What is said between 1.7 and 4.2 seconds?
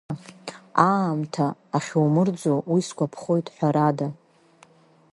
ахьумырӡо уи сгәаԥхоит, ҳәарада.